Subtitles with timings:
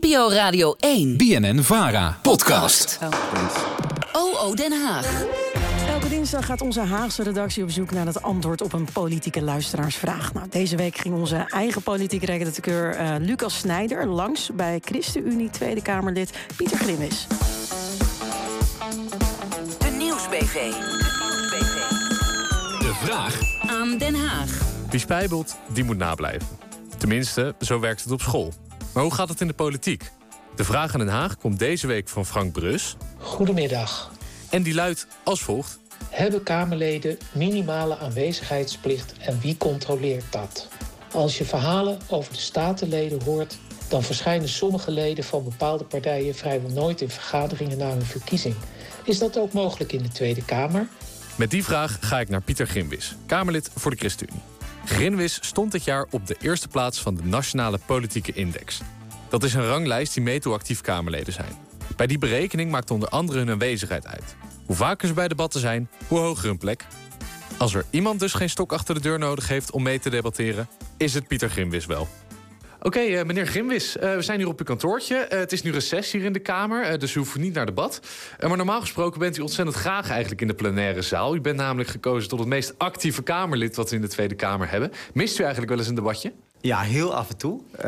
[0.00, 1.16] NPO Radio 1.
[1.16, 2.18] BNN Vara.
[2.22, 2.98] Podcast.
[4.12, 5.24] OO Den Haag.
[5.88, 10.34] Elke dinsdag gaat onze Haagse redactie op zoek naar het antwoord op een politieke luisteraarsvraag.
[10.34, 15.82] Nou, deze week ging onze eigen politieke redacteur eh, Lucas Snijder langs bij ChristenUnie Tweede
[15.82, 17.26] Kamerlid Pieter Grimmis.
[19.78, 20.70] De Nieuwsbv.
[22.78, 24.50] De vraag Aan Den Haag.
[24.90, 26.48] Wie spijbelt, die moet nablijven.
[26.98, 28.52] Tenminste, zo werkt het op school.
[28.98, 30.10] Maar hoe gaat het in de politiek?
[30.56, 32.96] De vraag aan Den Haag komt deze week van Frank Brus.
[33.18, 34.12] Goedemiddag.
[34.50, 35.78] En die luidt als volgt.
[36.10, 40.68] Hebben Kamerleden minimale aanwezigheidsplicht en wie controleert dat?
[41.12, 46.70] Als je verhalen over de statenleden hoort, dan verschijnen sommige leden van bepaalde partijen vrijwel
[46.70, 48.54] nooit in vergaderingen na hun verkiezing.
[49.04, 50.88] Is dat ook mogelijk in de Tweede Kamer?
[51.36, 54.42] Met die vraag ga ik naar Pieter Grinwis, Kamerlid voor de ChristenUnie.
[54.88, 58.80] Grinwis stond dit jaar op de eerste plaats van de Nationale Politieke Index.
[59.28, 61.52] Dat is een ranglijst die meet hoe actief Kamerleden zijn.
[61.96, 64.36] Bij die berekening maakt onder andere hun aanwezigheid uit.
[64.66, 66.86] Hoe vaker ze bij debatten zijn, hoe hoger hun plek.
[67.58, 70.68] Als er iemand dus geen stok achter de deur nodig heeft om mee te debatteren,
[70.96, 72.08] is het Pieter Grimwis wel.
[72.82, 75.16] Oké, eh, meneer Grimwis, eh, we zijn hier op uw kantoortje.
[75.16, 78.00] Eh, het is nu recess hier in de Kamer, dus u hoeft niet naar debat.
[78.40, 81.34] Maar normaal gesproken bent u ontzettend graag eigenlijk in de plenaire zaal.
[81.34, 84.70] U bent namelijk gekozen tot het meest actieve Kamerlid wat we in de Tweede Kamer
[84.70, 84.90] hebben.
[85.12, 86.32] Mist u eigenlijk wel eens een debatje?
[86.60, 87.60] Ja, heel af en toe.
[87.76, 87.84] Uh,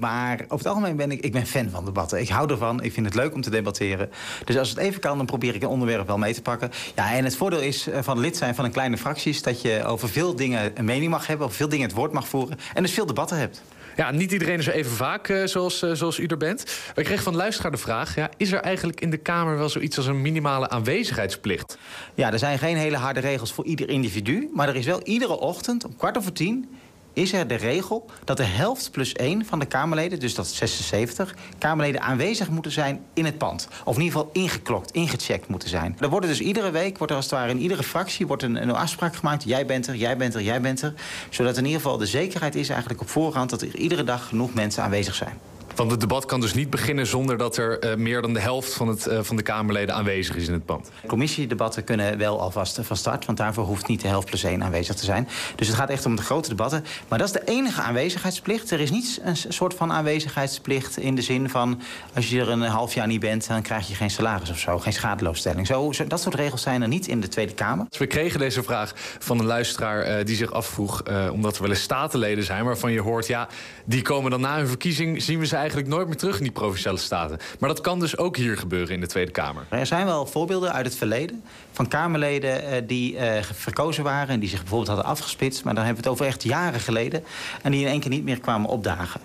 [0.00, 2.20] maar over het algemeen ben ik, ik ben fan van debatten.
[2.20, 2.82] Ik hou ervan.
[2.82, 4.10] Ik vind het leuk om te debatteren.
[4.44, 6.70] Dus als het even kan, dan probeer ik een onderwerp wel mee te pakken.
[6.94, 9.32] Ja, en het voordeel is uh, van lid zijn van een kleine fractie...
[9.32, 11.46] is dat je over veel dingen een mening mag hebben...
[11.46, 12.58] over veel dingen het woord mag voeren...
[12.74, 13.62] en dus veel debatten hebt.
[13.96, 16.64] Ja, niet iedereen is er even vaak uh, zoals, uh, zoals u er bent.
[16.94, 18.14] Wij kregen van de luisteraar de vraag...
[18.14, 21.78] Ja, is er eigenlijk in de Kamer wel zoiets als een minimale aanwezigheidsplicht?
[22.14, 24.50] Ja, er zijn geen hele harde regels voor ieder individu...
[24.54, 26.68] maar er is wel iedere ochtend om kwart over tien
[27.12, 30.20] is er de regel dat de helft plus één van de Kamerleden...
[30.20, 33.68] dus dat is 76, Kamerleden aanwezig moeten zijn in het pand.
[33.84, 35.96] Of in ieder geval ingeklokt, ingecheckt moeten zijn.
[36.00, 38.26] Er worden dus iedere week, wordt er als het ware in iedere fractie...
[38.26, 40.94] wordt een, een afspraak gemaakt, jij bent er, jij bent er, jij bent er.
[41.30, 43.50] Zodat in ieder geval de zekerheid is eigenlijk op voorhand...
[43.50, 45.49] dat er iedere dag genoeg mensen aanwezig zijn.
[45.80, 48.74] Want het debat kan dus niet beginnen zonder dat er uh, meer dan de helft
[48.74, 50.90] van, het, uh, van de Kamerleden aanwezig is in het pand.
[51.06, 54.94] Commissiedebatten kunnen wel alvast van start, want daarvoor hoeft niet de helft plus één aanwezig
[54.94, 55.28] te zijn.
[55.56, 56.84] Dus het gaat echt om de grote debatten.
[57.08, 58.70] Maar dat is de enige aanwezigheidsplicht.
[58.70, 61.80] Er is niet een soort van aanwezigheidsplicht in de zin van
[62.14, 64.78] als je er een half jaar niet bent, dan krijg je geen salaris of zo,
[64.78, 65.66] geen schadeloosstelling.
[65.66, 67.86] Zo, zo dat soort regels zijn er niet in de Tweede Kamer.
[67.88, 71.02] Dus we kregen deze vraag van een luisteraar uh, die zich afvroeg,
[71.32, 73.48] omdat er wel eens statenleden zijn waarvan je hoort, ja,
[73.84, 76.52] die komen dan na hun verkiezing, zien we ze eigenlijk nooit meer terug in die
[76.52, 77.38] provinciale staten.
[77.58, 79.66] Maar dat kan dus ook hier gebeuren in de Tweede Kamer.
[79.68, 81.42] Er zijn wel voorbeelden uit het verleden
[81.72, 84.28] van Kamerleden uh, die uh, verkozen waren...
[84.28, 85.64] en die zich bijvoorbeeld hadden afgespitst.
[85.64, 87.24] Maar dan hebben we het over echt jaren geleden.
[87.62, 89.20] En die in één keer niet meer kwamen opdagen.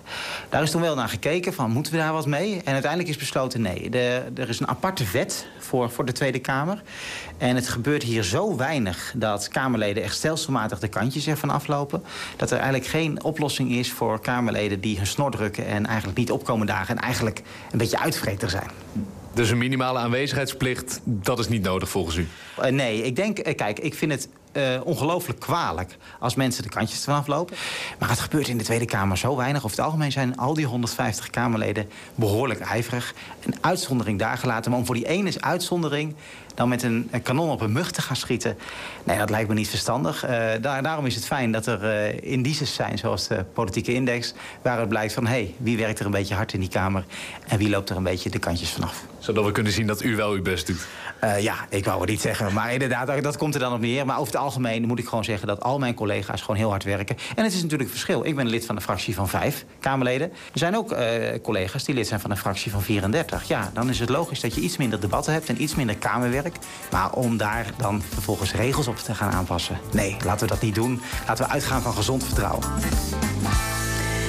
[0.48, 2.60] Daar is toen wel naar gekeken van, moeten we daar wat mee?
[2.64, 3.90] En uiteindelijk is besloten nee.
[4.34, 6.82] Er is een aparte wet voor, voor de Tweede Kamer.
[7.38, 12.02] En het gebeurt hier zo weinig dat Kamerleden echt stelselmatig de kantjes ervan aflopen.
[12.36, 15.66] Dat er eigenlijk geen oplossing is voor Kamerleden die hun snor drukken...
[15.66, 18.70] en eigenlijk niet opkomen dagen en eigenlijk een beetje uitvreter zijn.
[19.34, 22.28] Dus een minimale aanwezigheidsplicht, dat is niet nodig volgens u?
[22.58, 26.68] Uh, nee, ik denk, uh, kijk, ik vind het uh, ongelooflijk kwalijk als mensen de
[26.68, 27.56] kantjes vanaf lopen.
[27.98, 29.64] Maar het gebeurt in de Tweede Kamer zo weinig.
[29.64, 33.14] Over het algemeen zijn al die 150 Kamerleden behoorlijk ijverig.
[33.44, 34.70] Een uitzondering daar gelaten.
[34.70, 36.14] Maar om voor die ene uitzondering
[36.56, 38.58] dan met een, een, kanon op een mug te gaan schieten...
[39.04, 40.24] nee, dat lijkt me niet verstandig.
[40.24, 40.30] Uh,
[40.60, 44.34] daar, daarom is het fijn dat er uh, indices zijn, zoals de politieke index...
[44.62, 47.04] waar het blijkt van, hé, hey, wie werkt er een beetje hard in die Kamer...
[47.46, 49.04] en wie loopt er een beetje de kantjes vanaf.
[49.18, 50.86] Zodat we kunnen zien dat u wel uw best doet.
[51.24, 54.06] Uh, ja, ik wou het niet zeggen, maar inderdaad, dat komt er dan op neer.
[54.06, 56.84] Maar over het algemeen moet ik gewoon zeggen dat al mijn collega's gewoon heel hard
[56.84, 57.16] werken.
[57.34, 58.24] En het is natuurlijk een verschil.
[58.24, 60.30] Ik ben lid van een fractie van vijf Kamerleden.
[60.30, 60.96] Er zijn ook
[61.42, 63.48] collega's die lid zijn van een fractie van 34.
[63.48, 66.56] Ja, dan is het logisch dat je iets minder debatten hebt en iets minder Kamerwerk.
[66.90, 69.78] Maar om daar dan vervolgens regels op te gaan aanpassen...
[69.92, 71.00] nee, laten we dat niet doen.
[71.26, 72.64] Laten we uitgaan van gezond vertrouwen.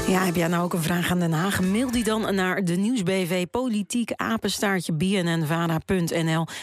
[0.08, 1.62] Ja, heb jij nou ook een vraag aan Den Haag?
[1.62, 4.94] Mail die dan naar de Nieuwsbv politiek apenstaartje.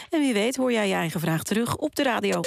[0.09, 2.43] En wie weet hoor jij je eigen vraag terug op de radio.